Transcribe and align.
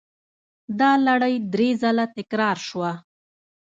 دا 0.79 0.91
لړۍ 1.07 1.35
درې 1.53 1.69
ځله 1.81 2.05
تکرار 2.17 2.57
شوه. 2.67 2.91